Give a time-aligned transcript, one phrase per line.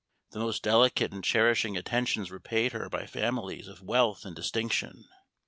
[0.31, 5.05] The most delicate and cherishing attentions were paid her by families of wealth and distinction.